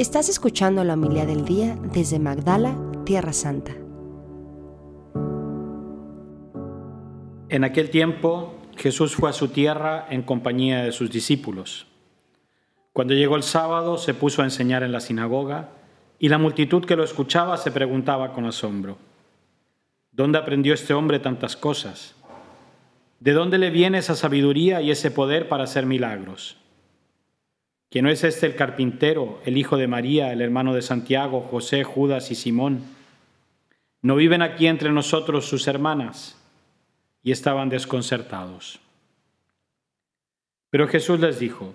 Estás 0.00 0.30
escuchando 0.30 0.82
la 0.82 0.94
humildad 0.94 1.26
del 1.26 1.44
día 1.44 1.76
desde 1.92 2.18
Magdala, 2.18 2.74
Tierra 3.04 3.34
Santa. 3.34 3.72
En 7.50 7.64
aquel 7.64 7.90
tiempo 7.90 8.54
Jesús 8.78 9.14
fue 9.14 9.28
a 9.28 9.34
su 9.34 9.48
tierra 9.48 10.06
en 10.08 10.22
compañía 10.22 10.84
de 10.84 10.92
sus 10.92 11.10
discípulos. 11.10 11.86
Cuando 12.94 13.12
llegó 13.12 13.36
el 13.36 13.42
sábado 13.42 13.98
se 13.98 14.14
puso 14.14 14.40
a 14.40 14.46
enseñar 14.46 14.82
en 14.84 14.92
la 14.92 15.00
sinagoga 15.00 15.68
y 16.18 16.30
la 16.30 16.38
multitud 16.38 16.82
que 16.82 16.96
lo 16.96 17.04
escuchaba 17.04 17.58
se 17.58 17.70
preguntaba 17.70 18.32
con 18.32 18.46
asombro, 18.46 18.96
¿dónde 20.12 20.38
aprendió 20.38 20.72
este 20.72 20.94
hombre 20.94 21.18
tantas 21.18 21.58
cosas? 21.58 22.14
¿De 23.18 23.32
dónde 23.32 23.58
le 23.58 23.68
viene 23.68 23.98
esa 23.98 24.16
sabiduría 24.16 24.80
y 24.80 24.92
ese 24.92 25.10
poder 25.10 25.46
para 25.50 25.64
hacer 25.64 25.84
milagros? 25.84 26.56
¿Que 27.90 28.02
no 28.02 28.08
es 28.08 28.22
este 28.22 28.46
el 28.46 28.54
carpintero, 28.54 29.40
el 29.44 29.58
hijo 29.58 29.76
de 29.76 29.88
María, 29.88 30.32
el 30.32 30.40
hermano 30.40 30.74
de 30.74 30.82
Santiago, 30.82 31.40
José, 31.40 31.82
Judas 31.82 32.30
y 32.30 32.36
Simón? 32.36 32.84
¿No 34.00 34.14
viven 34.14 34.42
aquí 34.42 34.68
entre 34.68 34.92
nosotros 34.92 35.46
sus 35.46 35.66
hermanas? 35.66 36.40
Y 37.22 37.32
estaban 37.32 37.68
desconcertados. 37.68 38.78
Pero 40.70 40.86
Jesús 40.86 41.18
les 41.18 41.40
dijo, 41.40 41.74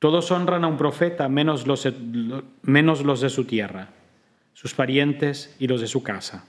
todos 0.00 0.30
honran 0.32 0.64
a 0.64 0.66
un 0.66 0.76
profeta 0.76 1.28
menos 1.28 1.66
los, 1.66 1.88
menos 2.62 3.04
los 3.04 3.20
de 3.20 3.30
su 3.30 3.44
tierra, 3.44 3.90
sus 4.52 4.74
parientes 4.74 5.56
y 5.60 5.68
los 5.68 5.80
de 5.80 5.86
su 5.86 6.02
casa. 6.02 6.44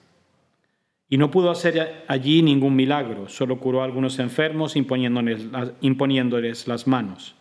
Y 1.07 1.17
no 1.17 1.29
pudo 1.29 1.51
hacer 1.51 2.03
allí 2.07 2.41
ningún 2.41 2.75
milagro, 2.75 3.29
solo 3.29 3.59
curó 3.59 3.81
a 3.81 3.85
algunos 3.85 4.17
enfermos 4.17 4.75
imponiéndoles, 4.75 5.45
imponiéndoles 5.81 6.67
las 6.67 6.87
manos. 6.87 7.35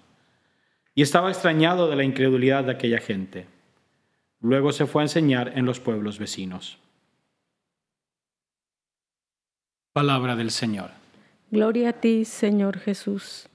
Y 0.94 1.02
estaba 1.02 1.30
extrañado 1.30 1.88
de 1.88 1.96
la 1.96 2.04
incredulidad 2.04 2.64
de 2.64 2.72
aquella 2.72 2.98
gente. 2.98 3.46
Luego 4.40 4.72
se 4.72 4.86
fue 4.86 5.02
a 5.02 5.06
enseñar 5.06 5.56
en 5.56 5.64
los 5.64 5.80
pueblos 5.80 6.18
vecinos. 6.18 6.78
Palabra 9.92 10.36
del 10.36 10.50
Señor. 10.50 10.90
Gloria 11.50 11.90
a 11.90 11.92
ti, 11.94 12.24
Señor 12.24 12.78
Jesús. 12.78 13.48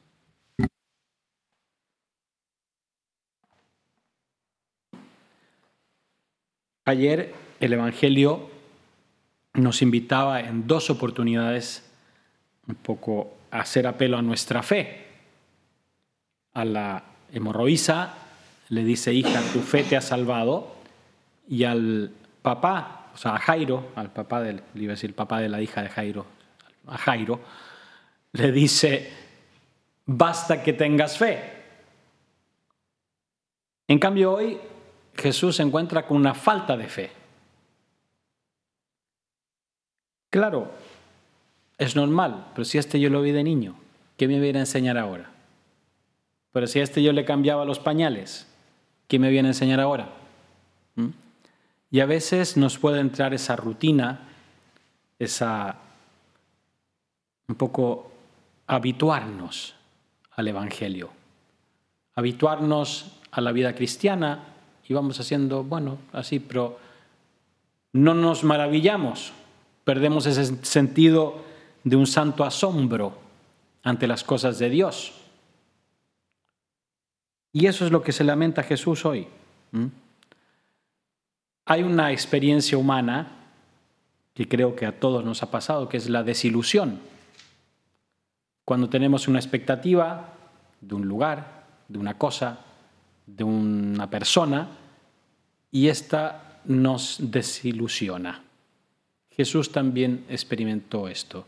Ayer 6.86 7.36
el 7.60 7.74
Evangelio 7.74 8.50
nos 9.54 9.82
invitaba 9.82 10.40
en 10.42 10.66
dos 10.66 10.90
oportunidades 10.90 11.88
un 12.68 12.76
poco 12.76 13.38
a 13.52 13.60
hacer 13.60 13.86
apelo 13.86 14.18
a 14.18 14.22
nuestra 14.22 14.64
fe. 14.64 15.06
A 16.54 16.66
la 16.66 17.09
hemorroísa 17.34 18.14
le 18.70 18.84
dice, 18.84 19.14
hija, 19.14 19.42
tu 19.52 19.60
fe 19.60 19.84
te 19.84 19.98
ha 19.98 20.02
salvado. 20.02 20.76
Y 21.48 21.64
al 21.64 22.12
papá, 22.42 23.10
o 23.14 23.18
sea, 23.18 23.36
a 23.36 23.40
Jairo, 23.40 23.92
al 23.96 24.12
papá 24.12 24.42
del, 24.42 24.62
le 24.74 24.84
iba 24.84 24.94
a 24.94 24.96
decir, 24.96 25.16
papá 25.16 25.40
de 25.40 25.50
la 25.50 25.62
hija 25.62 25.82
de 25.82 25.90
Jairo, 25.90 26.26
a 26.88 26.98
Jairo, 26.98 27.40
le 28.34 28.52
dice, 28.52 29.12
basta 30.06 30.62
que 30.62 30.74
tengas 30.74 31.18
fe. 31.18 31.60
En 33.88 33.98
cambio 33.98 34.34
hoy 34.34 34.60
Jesús 35.16 35.56
se 35.56 35.64
encuentra 35.64 36.06
con 36.06 36.18
una 36.18 36.36
falta 36.36 36.78
de 36.78 36.88
fe. 36.88 37.12
Claro, 40.30 40.72
es 41.78 41.96
normal, 41.96 42.52
pero 42.54 42.66
si 42.66 42.78
este 42.78 43.00
yo 43.00 43.10
lo 43.10 43.24
vi 43.24 43.32
de 43.32 43.44
niño, 43.44 43.76
¿qué 44.16 44.28
me 44.28 44.40
viene 44.40 44.60
a 44.60 44.62
enseñar 44.62 44.98
ahora? 44.98 45.32
Pero 46.52 46.68
si 46.68 46.80
a 46.80 46.84
este 46.84 47.04
yo 47.04 47.14
le 47.14 47.26
cambiaba 47.26 47.66
los 47.66 47.80
pañales, 47.80 48.48
¿qué 49.08 49.20
me 49.20 49.30
viene 49.30 49.50
a 49.50 49.52
enseñar 49.52 49.80
ahora? 49.80 50.10
¿Mm? 50.96 51.10
Y 51.92 52.00
a 52.00 52.06
veces 52.06 52.58
nos 52.58 52.78
puede 52.78 53.00
entrar 53.00 53.34
esa 53.34 53.56
rutina, 53.56 54.28
esa 55.18 55.78
un 57.48 57.56
poco 57.56 58.12
habituarnos 58.68 59.76
al 60.36 60.48
Evangelio, 60.48 61.10
habituarnos 62.16 63.12
a 63.32 63.42
la 63.42 63.52
vida 63.52 63.74
cristiana 63.74 64.44
y 64.88 64.94
vamos 64.94 65.20
haciendo, 65.20 65.64
bueno, 65.64 65.98
así, 66.14 66.40
pero 66.40 66.80
no 67.94 68.14
nos 68.14 68.44
maravillamos, 68.44 69.34
perdemos 69.84 70.28
ese 70.28 70.64
sentido 70.64 71.44
de 71.84 71.96
un 71.96 72.06
santo 72.06 72.44
asombro 72.44 73.18
ante 73.84 74.08
las 74.08 74.24
cosas 74.24 74.60
de 74.60 74.70
Dios. 74.70 75.14
Y 77.52 77.66
eso 77.66 77.86
es 77.86 77.92
lo 77.92 78.02
que 78.04 78.12
se 78.12 78.24
lamenta 78.24 78.64
Jesús 78.64 79.06
hoy. 79.06 79.28
Hay 81.66 81.84
una 81.84 82.12
experiencia 82.12 82.78
humana 82.78 83.36
que 84.34 84.48
creo 84.48 84.76
que 84.76 84.86
a 84.86 85.00
todos 85.00 85.24
nos 85.26 85.44
ha 85.44 85.52
pasado, 85.52 85.90
que 85.90 85.98
es 85.98 86.10
la 86.10 86.24
desilusión. 86.24 87.00
Cuando 88.66 88.90
tenemos 88.90 89.28
una 89.28 89.40
expectativa 89.40 90.34
de 90.80 90.96
un 90.96 91.08
lugar, 91.08 91.66
de 91.88 92.00
una 92.00 92.18
cosa, 92.18 92.60
de 93.26 93.44
una 93.44 94.10
persona, 94.10 94.70
y 95.72 95.88
esta 95.88 96.62
nos 96.66 97.18
desilusiona. 97.20 98.44
Jesús 99.32 99.72
también 99.72 100.26
experimentó 100.30 101.08
esto. 101.08 101.46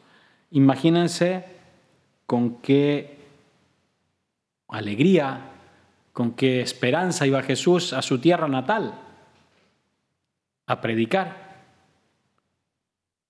Imagínense 0.51 1.45
con 2.25 2.55
qué 2.61 3.17
alegría, 4.67 5.50
con 6.13 6.33
qué 6.33 6.61
esperanza 6.61 7.25
iba 7.25 7.41
Jesús 7.43 7.93
a 7.93 8.01
su 8.01 8.19
tierra 8.19 8.47
natal 8.47 8.93
a 10.67 10.81
predicar. 10.81 11.51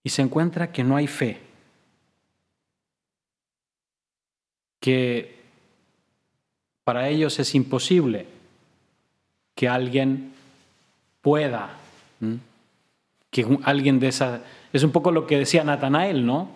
Y 0.04 0.10
se 0.10 0.22
encuentra 0.22 0.72
que 0.72 0.84
no 0.84 0.96
hay 0.96 1.08
fe, 1.08 1.40
que 4.80 5.40
para 6.84 7.08
ellos 7.08 7.40
es 7.40 7.54
imposible 7.54 8.26
que 9.54 9.70
alguien 9.70 10.34
pueda. 11.22 11.70
Que 13.30 13.46
alguien 13.64 14.00
de 14.00 14.08
esa... 14.08 14.42
Es 14.74 14.84
un 14.84 14.92
poco 14.92 15.12
lo 15.12 15.28
que 15.28 15.38
decía 15.38 15.64
Natanael, 15.64 16.26
¿no? 16.26 16.50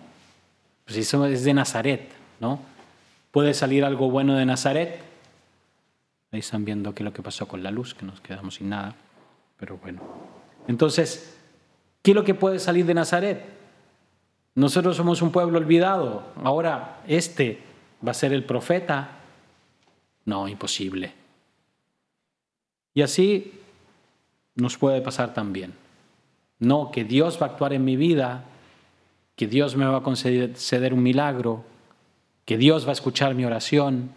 Pues 0.86 0.98
eso 0.98 1.26
es 1.26 1.44
de 1.44 1.54
Nazaret, 1.54 2.10
¿no? 2.40 2.60
¿Puede 3.32 3.54
salir 3.54 3.86
algo 3.86 4.10
bueno 4.10 4.36
de 4.36 4.46
Nazaret? 4.46 5.05
Ahí 6.36 6.40
están 6.40 6.66
viendo 6.66 6.94
qué 6.94 7.02
es 7.02 7.06
lo 7.06 7.14
que 7.14 7.22
pasó 7.22 7.48
con 7.48 7.64
la 7.64 7.72
luz, 7.72 7.94
que 7.94 8.06
nos 8.06 8.20
quedamos 8.20 8.56
sin 8.56 8.68
nada. 8.68 8.94
Pero 9.56 9.78
bueno. 9.78 10.02
Entonces, 10.68 11.38
¿qué 12.02 12.12
es 12.12 12.16
lo 12.16 12.26
que 12.26 12.34
puede 12.34 12.60
salir 12.60 12.86
de 12.86 12.94
Nazaret? 12.94 13.46
Nosotros 14.54 14.98
somos 14.98 15.22
un 15.22 15.32
pueblo 15.32 15.58
olvidado. 15.58 16.26
Ahora, 16.44 17.02
este 17.08 17.62
va 18.06 18.12
a 18.12 18.14
ser 18.14 18.34
el 18.34 18.44
profeta. 18.44 19.12
No, 20.26 20.50
imposible. 20.50 21.14
Y 22.94 23.02
así 23.02 23.54
nos 24.56 24.78
puede 24.78 25.00
pasar 25.00 25.34
también. 25.34 25.74
No, 26.60 26.92
que 26.92 27.06
Dios 27.06 27.42
va 27.42 27.46
a 27.46 27.50
actuar 27.52 27.72
en 27.72 27.86
mi 27.86 27.96
vida, 27.96 28.44
que 29.38 29.48
Dios 29.48 29.78
me 29.78 29.86
va 29.86 30.00
a 30.00 30.04
conceder 30.04 30.94
un 30.94 31.02
milagro, 31.02 31.64
que 32.44 32.58
Dios 32.58 32.86
va 32.86 32.90
a 32.90 32.92
escuchar 32.92 33.36
mi 33.36 33.46
oración. 33.46 34.12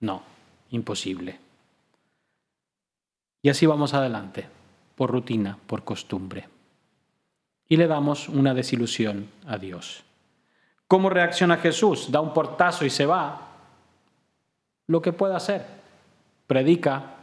No, 0.00 0.22
imposible. 0.70 1.38
Y 3.42 3.48
así 3.48 3.66
vamos 3.66 3.94
adelante, 3.94 4.48
por 4.94 5.10
rutina, 5.10 5.58
por 5.66 5.84
costumbre. 5.84 6.48
Y 7.68 7.76
le 7.76 7.86
damos 7.86 8.28
una 8.28 8.54
desilusión 8.54 9.28
a 9.46 9.58
Dios. 9.58 10.04
¿Cómo 10.88 11.10
reacciona 11.10 11.56
Jesús? 11.56 12.10
Da 12.10 12.20
un 12.20 12.32
portazo 12.32 12.84
y 12.84 12.90
se 12.90 13.06
va. 13.06 13.48
Lo 14.86 15.02
que 15.02 15.12
pueda 15.12 15.36
hacer. 15.36 15.66
Predica, 16.46 17.16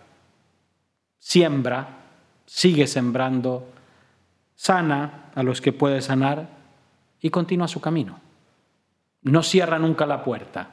siembra, 1.17 1.87
sigue 2.46 2.87
sembrando, 2.87 3.69
sana 4.55 5.31
a 5.34 5.43
los 5.43 5.61
que 5.61 5.72
puede 5.72 6.01
sanar 6.01 6.47
y 7.22 7.29
continúa 7.29 7.67
su 7.67 7.79
camino. 7.79 8.19
No 9.22 9.41
cierra 9.43 9.79
nunca 9.79 10.05
la 10.05 10.23
puerta. 10.23 10.69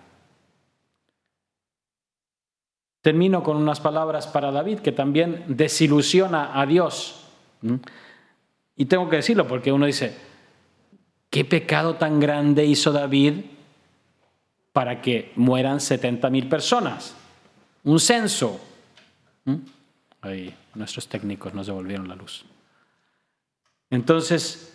Termino 3.02 3.42
con 3.42 3.56
unas 3.56 3.80
palabras 3.80 4.26
para 4.26 4.50
David 4.50 4.80
que 4.80 4.92
también 4.92 5.44
desilusiona 5.48 6.60
a 6.60 6.66
Dios. 6.66 7.24
Y 8.76 8.84
tengo 8.86 9.08
que 9.08 9.16
decirlo 9.16 9.46
porque 9.46 9.72
uno 9.72 9.86
dice, 9.86 10.16
¿qué 11.30 11.44
pecado 11.44 11.94
tan 11.94 12.20
grande 12.20 12.66
hizo 12.66 12.92
David 12.92 13.44
para 14.72 15.00
que 15.00 15.32
mueran 15.36 15.78
70.000 15.78 16.48
personas? 16.48 17.14
Un 17.84 18.00
censo. 18.00 18.60
Ahí 20.20 20.54
nuestros 20.74 21.08
técnicos 21.08 21.54
nos 21.54 21.66
devolvieron 21.66 22.08
la 22.08 22.14
luz. 22.14 22.44
Entonces, 23.90 24.74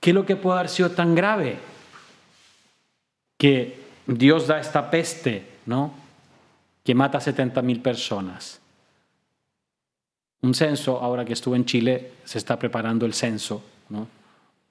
¿qué 0.00 0.10
es 0.10 0.14
lo 0.14 0.24
que 0.24 0.36
puede 0.36 0.58
haber 0.58 0.70
sido 0.70 0.90
tan 0.90 1.14
grave? 1.14 1.58
Que 3.36 3.80
Dios 4.06 4.46
da 4.46 4.60
esta 4.60 4.90
peste, 4.90 5.46
¿no? 5.66 5.99
Que 6.90 6.94
mata 6.96 7.18
a 7.18 7.20
70 7.20 7.62
mil 7.62 7.80
personas. 7.80 8.60
un 10.42 10.54
censo, 10.54 10.98
ahora 10.98 11.24
que 11.24 11.34
estuve 11.34 11.56
en 11.56 11.64
Chile, 11.64 12.14
se 12.24 12.38
está 12.38 12.58
preparando 12.58 13.06
el 13.06 13.14
censo, 13.14 13.62
¿no? 13.90 14.08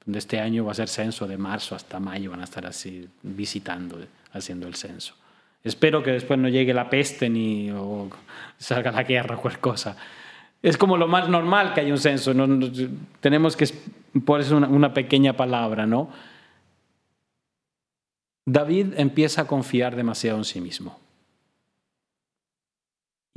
De 0.06 0.20
este 0.20 0.38
año 0.38 0.66
va 0.66 0.74
a 0.74 0.76
ser 0.76 0.90
censo 0.90 1.26
de 1.26 1.38
marzo 1.38 1.76
hasta 1.76 1.98
mayo, 1.98 2.32
van 2.32 2.42
a 2.42 2.44
estar 2.44 2.66
así 2.66 3.08
visitando, 3.24 4.06
haciendo 4.34 4.68
el 4.68 4.76
censo. 4.76 5.14
Espero 5.64 6.04
que 6.04 6.12
después 6.12 6.38
no 6.38 6.50
llegue 6.50 6.74
la 6.74 6.90
peste 6.90 7.30
ni 7.30 7.72
o 7.72 8.10
salga 8.58 8.92
la 8.92 9.04
guerra 9.04 9.38
o 9.38 9.42
cualquier 9.42 9.62
cosa. 9.62 9.96
Es 10.62 10.76
como 10.76 10.98
lo 10.98 11.08
más 11.08 11.30
normal 11.30 11.74
que 11.74 11.80
hay 11.80 11.92
un 11.94 12.00
censo. 12.00 12.34
¿no? 12.34 12.70
tenemos 13.22 13.56
que 13.56 13.66
por 14.26 14.42
eso 14.42 14.58
una, 14.58 14.68
una 14.68 14.94
pequeña 14.94 15.38
palabra, 15.38 15.86
¿no? 15.86 16.10
David 18.46 18.96
empieza 18.98 19.44
a 19.44 19.48
confiar 19.48 19.96
demasiado 19.96 20.38
en 20.38 20.44
sí 20.44 20.60
mismo. 20.60 21.00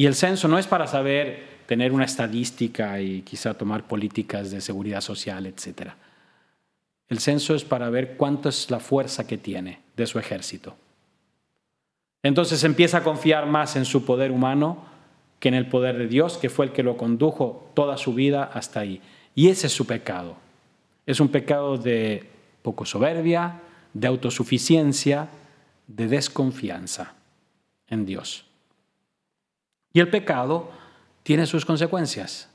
Y 0.02 0.06
el 0.06 0.16
censo 0.16 0.48
no 0.48 0.58
es 0.58 0.66
para 0.66 0.88
saber 0.88 1.60
tener 1.66 1.92
una 1.92 2.06
estadística 2.06 3.00
y 3.00 3.22
quizá 3.22 3.54
tomar 3.54 3.86
políticas 3.86 4.50
de 4.50 4.60
seguridad 4.60 5.00
social, 5.00 5.46
etc. 5.46 5.92
El 7.08 7.20
censo 7.20 7.54
es 7.54 7.62
para 7.62 7.88
ver 7.88 8.16
cuánto 8.16 8.48
es 8.48 8.68
la 8.68 8.80
fuerza 8.80 9.28
que 9.28 9.38
tiene 9.38 9.78
de 9.96 10.08
su 10.08 10.18
ejército. 10.18 10.74
Entonces 12.20 12.64
empieza 12.64 12.98
a 12.98 13.04
confiar 13.04 13.46
más 13.46 13.76
en 13.76 13.84
su 13.84 14.04
poder 14.04 14.32
humano 14.32 14.84
que 15.38 15.46
en 15.50 15.54
el 15.54 15.68
poder 15.68 15.96
de 15.96 16.08
Dios, 16.08 16.36
que 16.36 16.50
fue 16.50 16.66
el 16.66 16.72
que 16.72 16.82
lo 16.82 16.96
condujo 16.96 17.70
toda 17.72 17.96
su 17.96 18.12
vida 18.12 18.42
hasta 18.42 18.80
ahí. 18.80 19.00
Y 19.36 19.50
ese 19.50 19.68
es 19.68 19.72
su 19.72 19.86
pecado. 19.86 20.34
Es 21.06 21.20
un 21.20 21.28
pecado 21.28 21.78
de 21.78 22.28
poco 22.62 22.84
soberbia, 22.86 23.60
de 23.94 24.08
autosuficiencia, 24.08 25.28
de 25.86 26.08
desconfianza 26.08 27.14
en 27.86 28.04
Dios. 28.04 28.46
Y 29.92 30.00
el 30.00 30.08
pecado 30.08 30.70
tiene 31.22 31.46
sus 31.46 31.64
consecuencias. 31.64 32.48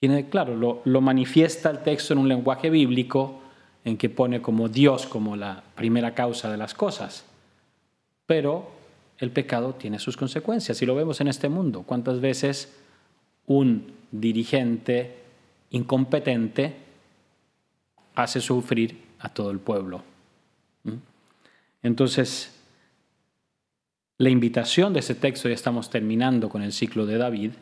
Tiene, 0.00 0.28
claro, 0.28 0.56
lo, 0.56 0.82
lo, 0.84 1.00
manifiesta 1.00 1.70
el 1.70 1.82
texto 1.82 2.12
en 2.12 2.18
un 2.18 2.28
lenguaje 2.28 2.70
bíblico 2.70 3.40
en 3.84 3.96
que 3.96 4.10
pone 4.10 4.42
como 4.42 4.68
Dios 4.68 5.06
como 5.06 5.36
la 5.36 5.62
primera 5.76 6.14
causa 6.14 6.50
de 6.50 6.56
las 6.56 6.74
cosas. 6.74 7.24
Pero 8.26 8.70
el 9.18 9.30
pecado 9.30 9.74
tiene 9.74 10.00
sus 10.00 10.16
consecuencias 10.16 10.82
y 10.82 10.86
lo 10.86 10.96
vemos 10.96 11.20
en 11.20 11.28
este 11.28 11.48
mundo. 11.48 11.82
¿Cuántas 11.82 12.20
veces 12.20 12.76
un 13.46 13.92
dirigente 14.10 15.16
incompetente 15.70 16.74
hace 18.16 18.40
sufrir 18.40 19.00
a 19.20 19.28
todo 19.28 19.52
el 19.52 19.60
pueblo? 19.60 20.02
¿Mm? 20.82 20.94
Entonces, 21.84 22.61
la 24.18 24.30
invitación 24.30 24.92
de 24.92 25.00
ese 25.00 25.14
texto, 25.14 25.48
ya 25.48 25.54
estamos 25.54 25.90
terminando 25.90 26.48
con 26.48 26.62
el 26.62 26.72
ciclo 26.72 27.06
de 27.06 27.18
David, 27.18 27.52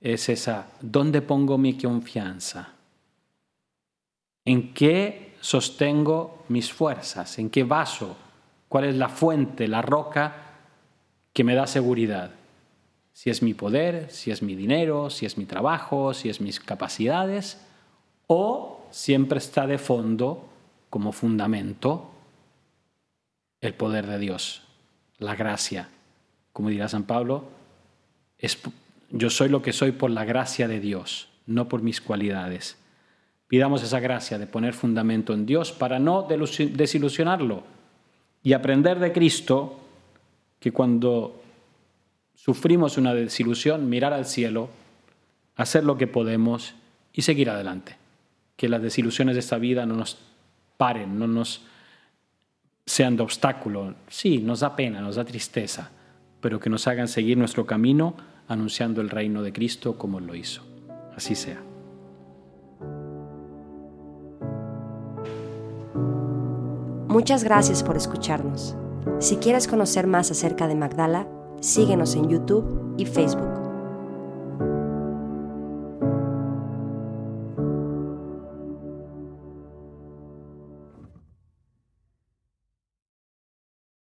es 0.00 0.28
esa, 0.28 0.68
¿dónde 0.80 1.22
pongo 1.22 1.58
mi 1.58 1.78
confianza? 1.78 2.74
¿En 4.44 4.74
qué 4.74 5.34
sostengo 5.40 6.44
mis 6.48 6.72
fuerzas? 6.72 7.38
¿En 7.38 7.48
qué 7.48 7.64
vaso? 7.64 8.16
¿Cuál 8.68 8.84
es 8.84 8.96
la 8.96 9.08
fuente, 9.08 9.68
la 9.68 9.80
roca 9.80 10.34
que 11.32 11.44
me 11.44 11.54
da 11.54 11.66
seguridad? 11.66 12.32
Si 13.14 13.30
es 13.30 13.42
mi 13.42 13.54
poder, 13.54 14.10
si 14.10 14.30
es 14.30 14.42
mi 14.42 14.54
dinero, 14.54 15.08
si 15.08 15.24
es 15.24 15.38
mi 15.38 15.46
trabajo, 15.46 16.12
si 16.12 16.28
es 16.28 16.40
mis 16.40 16.60
capacidades, 16.60 17.64
o 18.26 18.86
siempre 18.90 19.38
está 19.38 19.66
de 19.66 19.78
fondo 19.78 20.48
como 20.90 21.12
fundamento 21.12 22.10
el 23.60 23.74
poder 23.74 24.06
de 24.06 24.18
Dios, 24.18 24.63
la 25.24 25.34
gracia. 25.34 25.88
Como 26.52 26.68
dirá 26.68 26.88
San 26.88 27.04
Pablo, 27.04 27.48
es, 28.38 28.58
yo 29.10 29.30
soy 29.30 29.48
lo 29.48 29.62
que 29.62 29.72
soy 29.72 29.92
por 29.92 30.10
la 30.10 30.24
gracia 30.24 30.68
de 30.68 30.80
Dios, 30.80 31.28
no 31.46 31.68
por 31.68 31.82
mis 31.82 32.00
cualidades. 32.00 32.76
Pidamos 33.48 33.82
esa 33.82 34.00
gracia 34.00 34.38
de 34.38 34.46
poner 34.46 34.74
fundamento 34.74 35.32
en 35.32 35.46
Dios 35.46 35.72
para 35.72 35.98
no 35.98 36.26
desilusionarlo 36.28 37.64
y 38.42 38.52
aprender 38.52 38.98
de 38.98 39.12
Cristo 39.12 39.80
que 40.60 40.72
cuando 40.72 41.42
sufrimos 42.34 42.98
una 42.98 43.14
desilusión, 43.14 43.88
mirar 43.88 44.12
al 44.12 44.26
cielo, 44.26 44.70
hacer 45.56 45.84
lo 45.84 45.96
que 45.96 46.06
podemos 46.06 46.74
y 47.12 47.22
seguir 47.22 47.50
adelante. 47.50 47.96
Que 48.56 48.68
las 48.68 48.82
desilusiones 48.82 49.34
de 49.34 49.40
esta 49.40 49.58
vida 49.58 49.86
no 49.86 49.94
nos 49.94 50.18
paren, 50.76 51.18
no 51.18 51.26
nos 51.26 51.62
sean 52.86 53.16
de 53.16 53.22
obstáculo. 53.22 53.94
Sí, 54.08 54.38
nos 54.38 54.60
da 54.60 54.76
pena, 54.76 55.00
nos 55.00 55.16
da 55.16 55.24
tristeza, 55.24 55.90
pero 56.40 56.60
que 56.60 56.70
nos 56.70 56.86
hagan 56.86 57.08
seguir 57.08 57.36
nuestro 57.36 57.66
camino 57.66 58.14
anunciando 58.48 59.00
el 59.00 59.10
reino 59.10 59.42
de 59.42 59.52
Cristo 59.52 59.96
como 59.96 60.20
lo 60.20 60.34
hizo. 60.34 60.62
Así 61.16 61.34
sea. 61.34 61.62
Muchas 67.08 67.44
gracias 67.44 67.82
por 67.82 67.96
escucharnos. 67.96 68.76
Si 69.20 69.36
quieres 69.36 69.68
conocer 69.68 70.06
más 70.06 70.30
acerca 70.30 70.66
de 70.66 70.74
Magdala, 70.74 71.28
síguenos 71.60 72.16
en 72.16 72.28
YouTube 72.28 72.94
y 72.98 73.06
Facebook. 73.06 73.53